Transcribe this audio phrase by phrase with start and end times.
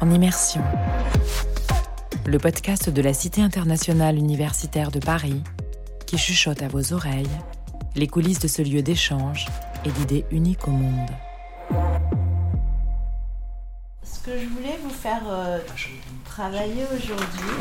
[0.00, 0.62] en immersion.
[2.26, 5.42] Le podcast de la Cité internationale universitaire de Paris
[6.06, 7.30] qui chuchote à vos oreilles
[7.96, 9.46] les coulisses de ce lieu d'échange
[9.84, 11.10] et d'idées uniques au monde.
[14.02, 15.58] Ce que je voulais vous faire euh,
[16.24, 17.56] travailler aujourd'hui,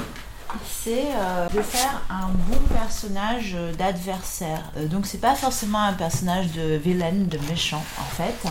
[0.65, 4.71] c'est euh, de faire un bon personnage d'adversaire.
[4.77, 8.49] Euh, donc c'est pas forcément un personnage de vilaine, de méchant en fait,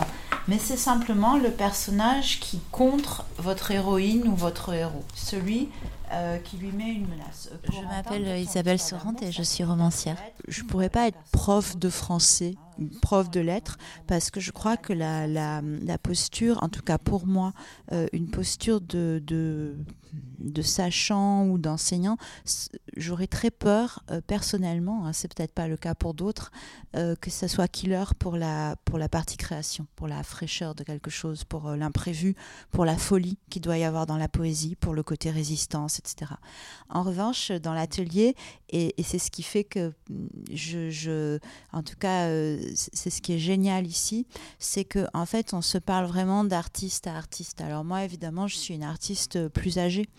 [0.49, 5.69] mais c'est simplement le personnage qui contre votre héroïne ou votre héros, celui
[6.11, 7.51] euh, qui lui met une menace.
[7.71, 10.17] Je m'appelle Isabelle Sorante et je suis romancière.
[10.47, 12.55] Je pourrais pas être prof de français
[13.01, 16.97] prof de lettres, parce que je crois que la, la, la posture, en tout cas
[16.97, 17.53] pour moi,
[17.91, 19.75] euh, une posture de, de,
[20.39, 22.17] de sachant ou d'enseignant,
[22.95, 26.51] j'aurais très peur euh, personnellement, hein, c'est peut-être pas le cas pour d'autres,
[26.95, 30.83] euh, que ça soit killer pour la, pour la partie création, pour la fraîcheur de
[30.83, 32.35] quelque chose, pour l'imprévu,
[32.71, 36.31] pour la folie qu'il doit y avoir dans la poésie, pour le côté résistance, etc.
[36.89, 38.35] En revanche, dans l'atelier,
[38.69, 39.91] et, c'est ce qui fait que
[40.53, 41.39] je, je
[41.73, 42.27] en tout cas,
[42.75, 44.27] c'est ce qui est génial ici,
[44.59, 47.61] c'est que en fait, on se parle vraiment d'artiste à artiste.
[47.61, 50.09] Alors moi, évidemment, je suis une artiste plus âgée protéger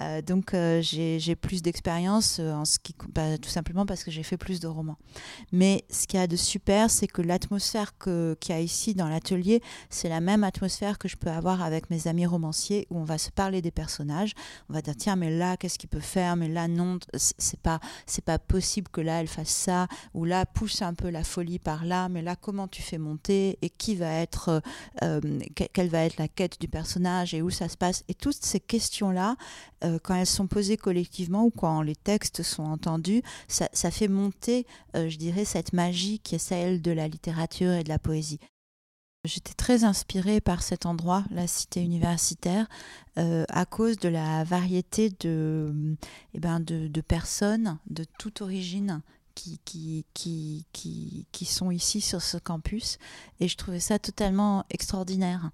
[0.00, 4.10] euh, donc euh, j'ai plus d'expérience euh, en ce qui bah, tout simplement parce que
[4.10, 4.98] j'ai fait plus de romans.
[5.52, 9.08] Mais ce qu'il y a de super, c'est que l'atmosphère qu'il y a ici dans
[9.08, 13.04] l'atelier, c'est la même atmosphère que je peux avoir avec mes amis romanciers où on
[13.04, 14.32] va se parler des personnages.
[14.68, 17.80] On va dire tiens mais là qu'est-ce qu'il peut faire, mais là non c'est pas
[18.06, 19.86] c'est pas possible que là elle fasse ça.
[20.14, 23.58] Ou là pousse un peu la folie par là, mais là comment tu fais monter?
[23.62, 24.62] Et qui va être
[25.54, 27.34] quelle va être la quête du personnage?
[27.34, 28.04] Et où ça se passe?
[28.08, 29.36] Et toutes ces questions là
[29.84, 34.66] euh, quand elles sont posées collectivement ou quand les textes sont entendus, ça, fait monter,
[34.96, 38.40] euh, je dirais, cette magie qui est celle de la littérature et de la poésie.
[39.24, 42.66] J'étais très inspirée par cet endroit, la cité universitaire,
[43.18, 45.96] euh, à cause de la variété de,
[46.34, 49.02] eh ben de, de personnes de toute origine
[49.34, 52.98] qui, qui, qui, qui, qui sont ici sur ce campus.
[53.40, 55.50] Et je trouvais ça totalement extraordinaire.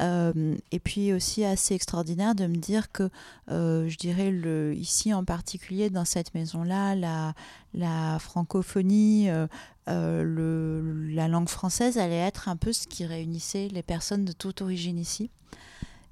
[0.00, 3.10] Euh, et puis aussi assez extraordinaire de me dire que,
[3.50, 7.34] euh, je dirais, le, ici en particulier, dans cette maison-là, la,
[7.74, 9.46] la francophonie, euh,
[9.86, 14.62] le, la langue française allait être un peu ce qui réunissait les personnes de toute
[14.62, 15.30] origine ici.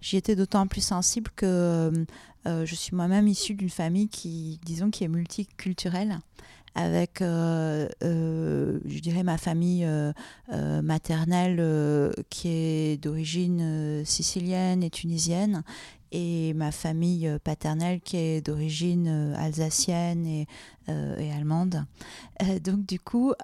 [0.00, 1.92] J'y étais d'autant plus sensible que
[2.64, 6.20] je suis moi-même issue d'une famille qui, disons, qui est multiculturelle
[6.78, 10.12] avec, euh, euh, je dirais, ma famille euh,
[10.82, 15.64] maternelle qui est d'origine sicilienne et tunisienne,
[16.12, 20.46] et ma famille paternelle qui est d'origine alsacienne et,
[21.32, 21.84] allemande.
[22.62, 23.34] donc du coup,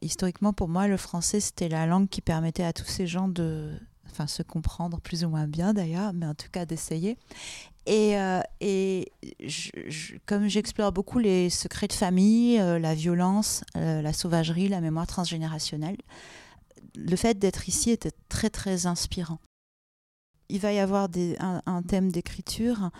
[0.00, 3.70] historiquement pour moi, le français, c'était la langue qui permettait à tous ces gens de
[4.12, 7.16] enfin se comprendre plus ou moins bien d'ailleurs, mais en tout cas d'essayer.
[7.86, 9.10] Et, euh, et
[10.26, 15.06] comme j'explore beaucoup les secrets de famille, euh, la violence, euh, la sauvagerie, la mémoire
[15.06, 15.96] transgénérationnelle,
[16.94, 19.40] le fait d'être ici était très très inspirant.
[20.48, 22.90] Il va y avoir des, un thème d'écriture,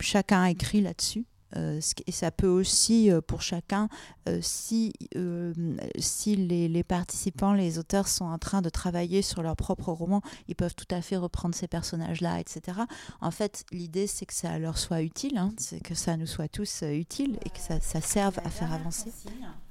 [0.00, 1.26] chacun écrit là-dessus.
[1.56, 3.88] Euh, et ça peut aussi, euh, pour chacun,
[4.28, 4.92] euh, si,
[5.98, 10.54] si les, participants, les auteurs sont en train de travailler sur leur propre roman, ils
[10.54, 12.78] peuvent tout à fait reprendre ces personnages-là, etc.
[13.20, 16.48] En fait, l'idée, c'est que ça leur soit utile, hein, c'est que ça nous soit
[16.48, 19.10] tous utile et que ça, ça serve à faire avancer.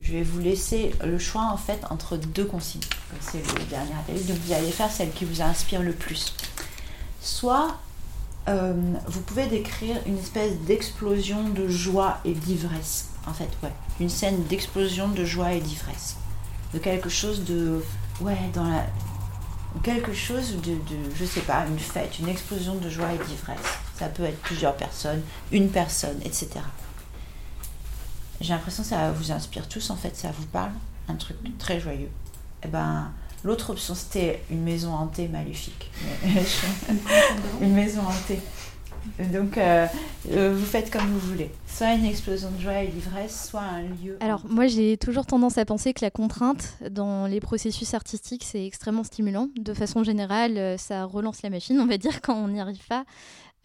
[0.01, 2.81] Je vais vous laisser le choix, en fait, entre deux consignes.
[3.19, 4.23] C'est le dernier atelier.
[4.23, 6.33] Donc, vous allez faire celle qui vous inspire le plus.
[7.21, 7.77] Soit
[8.47, 8.73] euh,
[9.05, 13.09] vous pouvez décrire une espèce d'explosion de joie et d'ivresse.
[13.27, 16.15] En fait, ouais, une scène d'explosion de joie et d'ivresse.
[16.73, 17.83] De quelque chose de.
[18.19, 18.85] Ouais, dans la.
[19.83, 23.59] Quelque chose de, de, Je sais pas, une fête, une explosion de joie et d'ivresse.
[23.97, 25.21] Ça peut être plusieurs personnes,
[25.51, 26.49] une personne, etc.
[28.41, 30.71] J'ai l'impression que ça vous inspire tous, en fait, ça vous parle.
[31.07, 32.09] Un truc très joyeux.
[32.63, 33.11] Eh ben,
[33.43, 35.89] L'autre option, c'était une maison hantée maléfique.
[37.61, 38.39] une maison hantée.
[39.31, 39.87] Donc, euh,
[40.31, 41.49] euh, vous faites comme vous voulez.
[41.65, 44.17] Soit une explosion de joie et d'ivresse, soit un lieu.
[44.19, 48.65] Alors, moi, j'ai toujours tendance à penser que la contrainte dans les processus artistiques, c'est
[48.65, 49.49] extrêmement stimulant.
[49.59, 52.85] De façon générale, euh, ça relance la machine, on va dire, quand on n'y arrive
[52.87, 53.05] pas.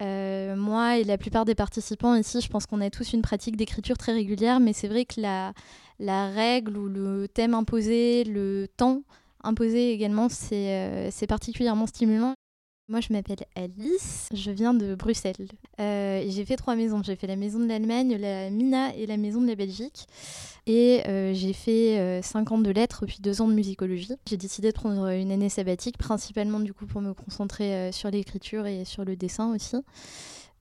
[0.00, 3.98] moi et la plupart des participants ici, je pense qu'on a tous une pratique d'écriture
[3.98, 5.52] très régulière, mais c'est vrai que la,
[5.98, 9.02] la règle ou le thème imposé, le temps,
[9.46, 12.34] imposer également, c'est particulièrement stimulant.
[12.88, 15.48] Moi, je m'appelle Alice, je viens de Bruxelles.
[15.80, 17.02] Euh, j'ai fait trois maisons.
[17.02, 20.06] J'ai fait la maison de l'Allemagne, la Mina et la maison de la Belgique.
[20.68, 24.12] Et euh, j'ai fait euh, cinq ans de lettres puis deux ans de musicologie.
[24.28, 28.66] J'ai décidé de prendre une année sabbatique, principalement du coup pour me concentrer sur l'écriture
[28.66, 29.76] et sur le dessin aussi.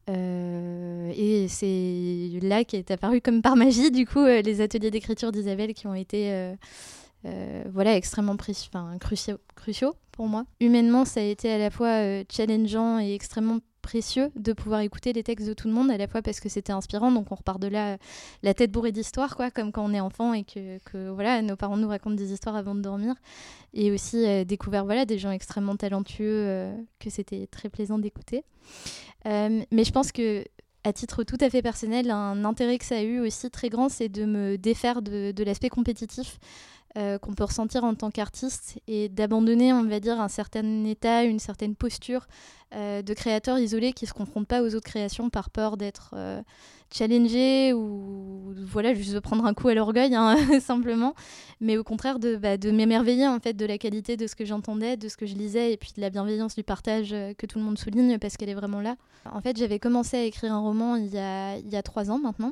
[0.07, 5.85] et c'est là qu'est apparu comme par magie du coup les ateliers d'écriture d'Isabelle qui
[5.85, 6.55] ont été
[7.71, 10.45] voilà extrêmement cruciaux, pour moi.
[10.59, 15.13] Humainement, ça a été à la fois euh, challengeant et extrêmement précieux de pouvoir écouter
[15.13, 17.35] les textes de tout le monde, à la fois parce que c'était inspirant, donc on
[17.35, 17.97] repart de là
[18.41, 21.55] la tête bourrée d'histoires, quoi, comme quand on est enfant et que, que, voilà, nos
[21.55, 23.13] parents nous racontent des histoires avant de dormir,
[23.73, 28.43] et aussi euh, découvert voilà, des gens extrêmement talentueux euh, que c'était très plaisant d'écouter.
[29.25, 30.43] mais je pense que
[30.83, 33.89] à titre tout à fait personnel, un intérêt que ça a eu aussi très grand,
[33.89, 36.39] c'est de me défaire de l'aspect compétitif.
[36.97, 41.25] Euh, qu'on peut ressentir en tant qu'artiste et d'abandonner, on va dire, un certain état,
[41.25, 42.25] une certaine posture
[42.75, 46.09] euh, de créateur isolé qui ne se confronte pas aux autres créations par peur d'être
[46.13, 46.41] euh,
[46.93, 51.15] challenger ou voilà juste de prendre un coup à l'orgueil hein, simplement.
[51.61, 54.43] Mais au contraire de, bah, de m'émerveiller en fait de la qualité de ce que
[54.43, 57.45] j'entendais de ce que je lisais et puis de la bienveillance du partage euh, que
[57.45, 58.97] tout le monde souligne parce qu'elle est vraiment là.
[59.31, 62.11] En fait j'avais commencé à écrire un roman il y a, il y a trois
[62.11, 62.51] ans maintenant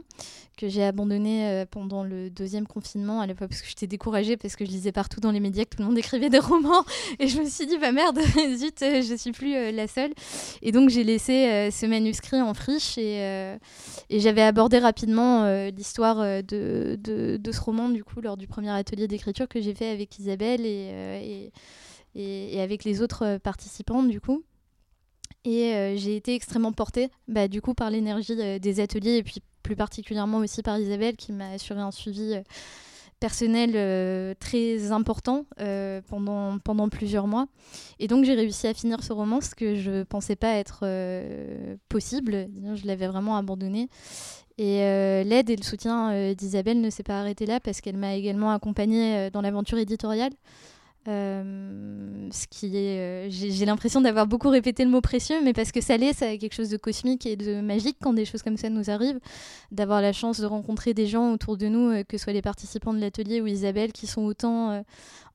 [0.58, 4.66] que j'ai abandonné pendant le deuxième confinement à fois parce que j'étais découragée parce que
[4.66, 6.86] je lisais partout dans les médias que tout le monde écrivait des romans.
[7.19, 8.19] Et je me suis dit bah merde
[8.56, 10.12] zut je suis plus la seule
[10.62, 13.57] et donc j'ai laissé ce manuscrit en friche et,
[14.10, 18.69] et j'avais abordé rapidement euh, l'histoire euh, de, ce roman, du coup, lors du premier
[18.69, 21.50] atelier d'écriture que j'ai fait avec Isabelle euh,
[22.15, 24.44] et, avec les autres participants, du coup.
[25.45, 29.75] Et j'ai été extrêmement portée, bah, du coup, par l'énergie des ateliers et puis plus
[29.75, 32.36] particulièrement aussi par Isabelle qui m'a assuré un suivi
[33.24, 37.48] personnel euh, très important euh, pendant, pendant plusieurs mois.
[37.98, 40.81] Et donc j'ai réussi à finir ce roman, ce que je ne pensais pas être
[40.84, 42.50] euh, possible.
[42.75, 43.88] Je l'avais vraiment abandonné.
[44.58, 44.80] Et
[45.24, 49.31] l'aide et le soutien d'Isabelle ne s'est pas arrêté là parce qu'elle m'a également accompagnée
[49.31, 50.34] dans l'aventure éditoriale.
[51.10, 55.74] Euh, ce qui est, euh, j'ai l'impression d'avoir beaucoup répété le mot précieux, mais parce
[55.74, 58.42] que ça l'est, ça a quelque chose de cosmique et de magique quand des choses
[58.42, 59.20] comme ça nous arrivent,
[59.72, 62.42] d'avoir la chance de rencontrer des gens autour de nous, euh, que ce soit les
[62.42, 64.84] participants de l'atelier ou Isabelle, qui sont autant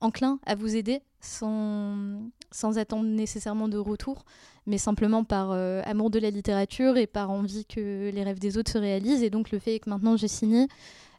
[0.01, 1.95] enclins à vous aider sans,
[2.51, 4.25] sans attendre nécessairement de retour,
[4.65, 8.71] mais simplement par amour de la littérature et par envie que les rêves des autres
[8.71, 9.23] se réalisent.
[9.23, 10.67] Et donc le fait que maintenant j'ai signé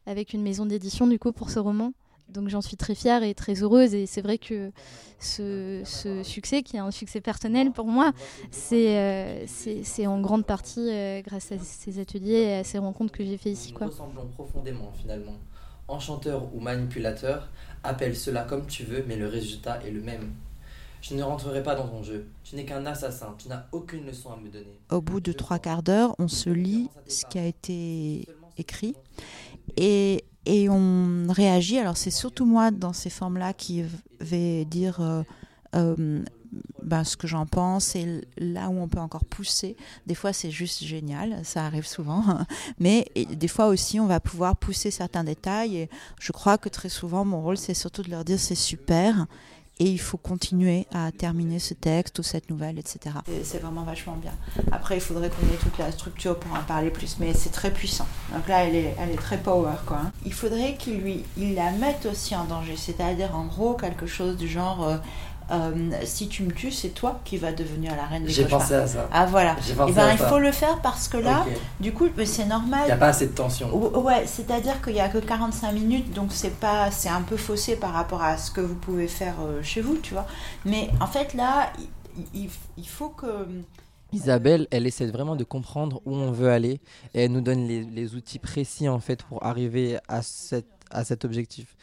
[0.06, 1.92] avec une maison d'édition du coup pour ce roman.
[2.32, 3.94] Donc j'en suis très fière et très heureuse.
[3.94, 4.70] Et c'est vrai que
[5.18, 5.82] ce,
[6.24, 8.12] succès, qui est un succès personnel pour moi,
[8.50, 13.24] c'est euh, en grande partie euh, grâce à ces ateliers et à ces rencontres que
[13.24, 13.74] j'ai fait ici.
[13.78, 15.36] Nous ressemblons profondément finalement.
[15.88, 17.48] Enchanteur ou manipulateur,
[17.82, 20.32] appelle cela comme tu veux, mais le résultat est le même.
[21.02, 22.28] Je ne rentrerai pas dans ton jeu.
[22.44, 23.34] Tu n'es qu'un assassin.
[23.38, 24.78] Tu n'as aucune leçon à me donner.
[24.90, 28.26] Au bout de trois quarts d'heure, on se lit ce qui a été
[28.58, 28.94] écrit.
[29.76, 31.78] Et et on réagit.
[31.78, 33.84] Alors c'est surtout moi dans ces formes-là qui
[34.20, 35.22] vais dire euh,
[35.74, 36.22] euh,
[36.82, 39.76] ben, ce que j'en pense et là où on peut encore pousser.
[40.06, 42.24] Des fois c'est juste génial, ça arrive souvent,
[42.78, 46.88] mais des fois aussi on va pouvoir pousser certains détails et je crois que très
[46.88, 49.26] souvent mon rôle c'est surtout de leur dire c'est super
[49.80, 53.16] et il faut continuer à terminer ce texte ou cette nouvelle, etc.
[53.42, 54.32] C'est vraiment vachement bien.
[54.70, 57.72] Après, il faudrait qu'on ait toute la structure pour en parler plus, mais c'est très
[57.72, 58.06] puissant.
[58.32, 59.96] Donc là, elle est, très power, quoi.
[60.04, 60.12] Hein.
[60.26, 64.46] Il faudrait qu'il il la mette aussi en danger, c'est-à-dire en gros quelque chose du
[64.46, 64.86] genre.
[64.86, 64.96] Euh,
[65.50, 68.74] euh, si tu me tues, c'est toi qui vas devenir la reine des J'ai pensé
[68.74, 69.08] à ça.
[69.12, 69.52] Ah voilà.
[69.54, 71.44] Et eh ben, il faut le faire parce que là,
[71.80, 72.82] du coup, c'est normal.
[72.84, 73.74] Il n'y a pas assez de tension.
[73.74, 77.76] Ouais, c'est-à-dire qu'il n'y a que 45 minutes, donc c'est pas, c'est un peu faussé
[77.76, 80.26] par rapport à ce que vous pouvez faire euh, chez vous, tu vois.
[80.64, 81.72] Mais en fait, là,
[82.34, 83.46] il, il faut que.
[84.12, 86.80] Isabelle, elle essaie vraiment de comprendre où on veut aller
[87.14, 91.04] et elle nous donne les, les outils précis en fait pour arriver à, cette, à
[91.04, 91.76] cet objectif.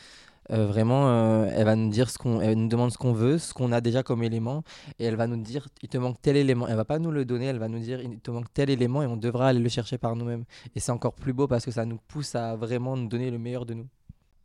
[0.52, 3.38] Euh, vraiment, euh, elle va nous dire ce qu'on, elle nous demande ce qu'on veut,
[3.38, 4.64] ce qu'on a déjà comme élément,
[5.00, 6.68] et elle va nous dire il te manque tel élément.
[6.68, 9.04] Elle va pas nous le donner, elle va nous dire il te manque tel élément
[9.04, 10.46] et on devra aller le chercher par nous-mêmes.
[10.76, 13.38] Et c'est encore plus beau parce que ça nous pousse à vraiment nous donner le
[13.38, 13.88] meilleur de nous.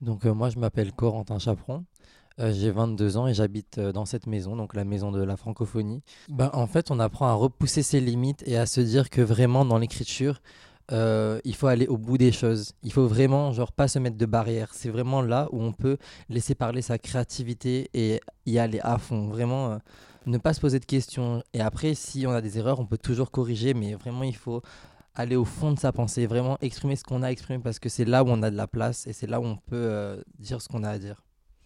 [0.01, 1.85] Donc euh, moi je m'appelle Corentin Chaperon.
[2.39, 6.03] j'ai 22 ans et j'habite dans cette maison, donc la maison de la francophonie.
[6.29, 9.65] Ben, en fait, on apprend à repousser ses limites et à se dire que vraiment
[9.65, 10.41] dans l'écriture,
[10.93, 12.73] euh, il faut aller au bout des choses.
[12.83, 14.71] Il faut vraiment, genre, pas se mettre de barrières.
[14.73, 15.97] C'est vraiment là où on peut
[16.29, 19.29] laisser parler sa créativité et y aller à fond.
[19.29, 19.77] Vraiment, euh,
[20.27, 21.43] ne pas se poser de questions.
[21.55, 24.63] Et après, si on a des erreurs, on peut toujours corriger, mais vraiment, il faut
[25.15, 28.05] aller au fond de sa pensée, vraiment exprimer ce qu'on a exprimé parce que c'est
[28.05, 30.61] là où on a de la place et c'est là où on peut euh, dire
[30.63, 31.23] ce qu'on a à dire.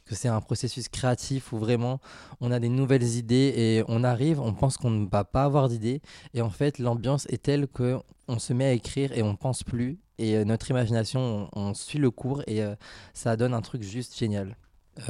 [0.07, 2.01] Que c'est un processus créatif où vraiment
[2.41, 5.69] on a des nouvelles idées et on arrive, on pense qu'on ne va pas avoir
[5.69, 6.01] d'idées
[6.35, 7.99] et en fait l'ambiance est telle que
[8.29, 11.99] on se met à écrire et on pense plus et euh, notre imagination on, suit
[11.99, 12.75] le cours et euh,
[13.15, 14.57] ça donne un truc juste génial.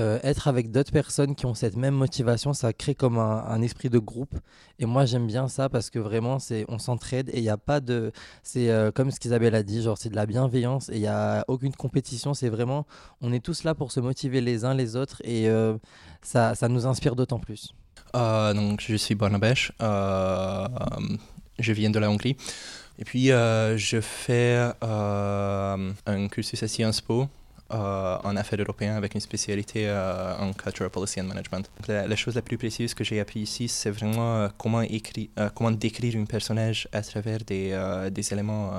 [0.00, 3.88] Euh, être avec d'autres personnes qui ont cette même motivation, ça crée comme un, esprit
[3.88, 4.35] de groupe.
[4.78, 7.57] Et moi, j'aime bien ça parce que vraiment, c'est on s'entraide et il n'y a
[7.57, 8.12] pas de.
[8.43, 11.07] C'est euh, comme ce qu'Isabelle a dit, genre, c'est de la bienveillance et il n'y
[11.07, 12.35] a aucune compétition.
[12.35, 12.85] C'est vraiment.
[13.21, 15.76] On est tous là pour se motiver les uns les autres et euh,
[16.21, 17.73] ça, ça nous inspire d'autant plus.
[18.12, 19.73] donc, je suis Barnabèche.
[19.81, 22.37] je viens de la Hongrie.
[22.99, 27.28] Et puis, je fais un cursus à Sciences Po
[27.73, 31.68] euh, en affaires européennes avec une spécialité euh, en Cultural Policy and Management.
[31.88, 35.73] La, chose la plus précieuse que j'ai appris ici, c'est vraiment euh, comment, écrire, comment
[35.73, 37.76] décrire un personnage à travers des,
[38.12, 38.70] des éléments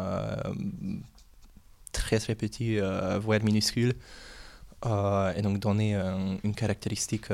[1.91, 2.79] très très petits,
[3.19, 3.93] voire minuscules,
[4.85, 5.95] et donc donner
[6.45, 7.25] une caractéristique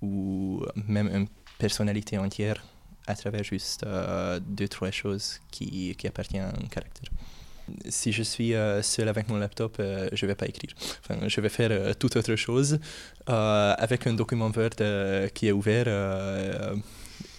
[0.00, 1.26] ou même une
[1.58, 2.64] personnalité entière
[3.08, 3.84] à travers juste
[4.42, 7.10] deux, trois choses qui, qui appartiennent à un caractère
[7.88, 10.70] si je suis euh, seul avec mon laptop, euh, je ne vais pas écrire.
[11.02, 12.78] Enfin, je vais faire euh, toute autre chose.
[13.26, 15.88] avec un document Word qui est ouvert,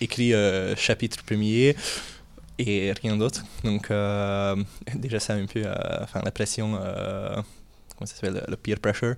[0.02, 0.34] écrit
[0.76, 1.76] chapitre premier
[2.60, 3.44] et rien d'autre.
[3.64, 3.90] Donc,
[4.96, 5.64] déjà, ça un peu
[6.02, 9.16] enfin, la pression, comment ça s'appelle, le peer pressure.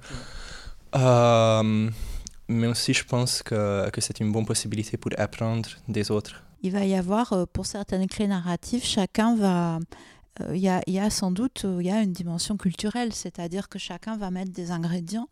[2.48, 6.44] mais aussi, je pense que, que c'est une bonne possibilité pour apprendre des autres.
[6.62, 9.80] Il va y avoir, pour certaines clés narratives, chacun va
[10.42, 14.18] euh, il y, a, sans doute euh, y a une dimension culturelle, c'est-à-dire que chacun
[14.18, 15.30] va mettre des ingrédients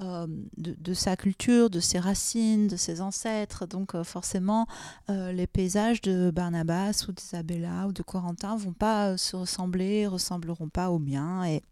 [0.00, 3.66] euh, de, sa culture, de ses racines, de ses ancêtres.
[3.66, 4.66] Donc forcément,
[5.08, 10.90] les paysages de Barnabas ou d'Isabella ou de Corentin vont pas se ressembler, ressembleront pas
[10.90, 11.44] aux miens.
[11.44, 11.62] Et...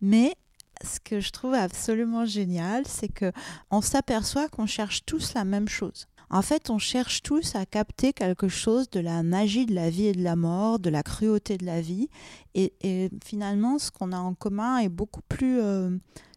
[0.00, 0.34] Mais
[0.84, 3.32] ce que je trouve absolument génial, c'est que
[3.70, 6.08] on s'aperçoit qu'on cherche tous la même chose.
[6.32, 10.06] En fait, on cherche tous à capter quelque chose de la magie de la vie
[10.06, 12.08] et de la mort, de la cruauté de la vie.
[12.54, 12.72] Et,
[13.22, 15.90] finalement, ce qu'on a en commun est beaucoup plus euh,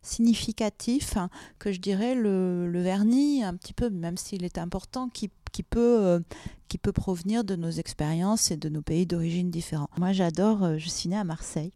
[0.06, 5.30] significatif hein, que je dirais le, vernis, un petit peu, même s'il est important, qui,
[5.64, 6.20] peut, euh,
[6.68, 9.90] qui peut provenir de nos expériences et de nos pays d'origine différents.
[9.98, 11.72] Moi, j'adore, euh, je suis née à Marseille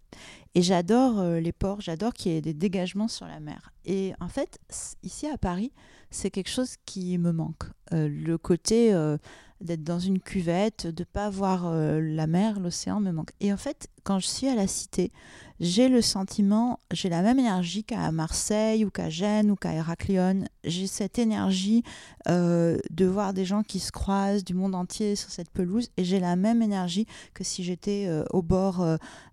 [0.56, 3.72] et j'adore les ports, j'adore qu'il y ait des dégagements sur la mer.
[3.86, 4.60] Et en fait,
[5.04, 5.72] ici à Paris,
[6.12, 7.64] c'est quelque chose qui me manque.
[7.94, 9.18] Euh, le côté euh,
[9.62, 13.32] d'être dans une cuvette, de pas voir euh, la mer, l'océan me manque.
[13.40, 15.12] Et en fait, quand je suis à la cité,
[15.60, 20.46] j'ai le sentiment, j'ai la même énergie qu'à Marseille ou qu'à Gênes ou qu'à Héraclion.
[20.64, 21.84] J'ai cette énergie
[22.26, 26.22] de voir des gens qui se croisent du monde entier sur cette pelouse et j'ai
[26.22, 28.86] la même énergie que si j'étais au bord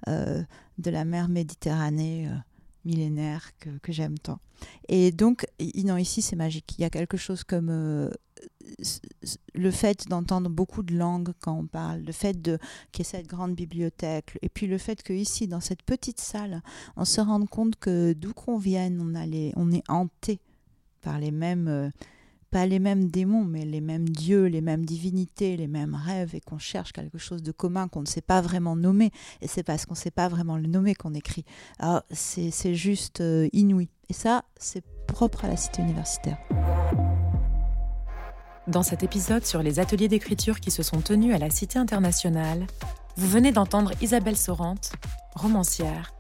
[0.09, 2.29] de la mer Méditerranée
[2.87, 4.39] millénaire que, j'aime tant.
[4.89, 5.47] Et donc,
[5.85, 6.75] non, ici, c'est magique.
[6.79, 8.11] Il y a quelque chose comme euh,
[9.55, 12.59] le fait d'entendre beaucoup de langues quand on parle, le fait qu'il
[12.99, 16.63] y ait cette grande bibliothèque, et puis le fait que ici, dans cette petite salle,
[16.97, 19.01] on se rende compte que d'où qu'on vienne,
[19.57, 20.41] on est hanté
[21.03, 21.69] par les mêmes...
[21.69, 21.91] Euh,
[22.57, 26.41] pas les mêmes démons, mais les mêmes dieux, les mêmes divinités, les mêmes rêves, et
[26.41, 29.11] qu'on cherche quelque chose de commun qu'on ne sait pas vraiment nommer.
[29.43, 31.45] Et c'est parce qu'on ne sait pas vraiment le nommer qu'on écrit.
[31.79, 33.91] Alors, c'est juste euh, inouï.
[34.09, 36.39] Et ça, c'est propre à la cité universitaire.
[38.69, 42.67] Dans cet épisode sur les ateliers d'écriture qui se sont tenus à la Cité internationale,
[43.19, 44.93] vous venez d'entendre Isabelle Sorante,
[45.35, 46.15] romancière,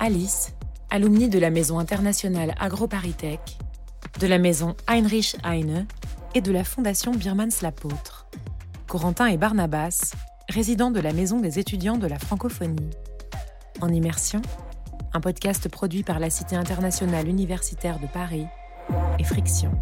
[0.00, 0.52] Alice,
[0.90, 3.56] alumni de la Maison internationale AgroParisTech,
[4.18, 5.86] de la Maison Heinrich Heine
[6.34, 8.26] et de la Fondation Birmans l'Apôtre,
[8.88, 10.14] Corentin et Barnabas,
[10.48, 12.90] résidents de la Maison des étudiants de la francophonie.
[13.80, 14.42] En immersion,
[15.12, 18.46] un podcast produit par la Cité internationale universitaire de Paris
[19.18, 19.72] et Friction.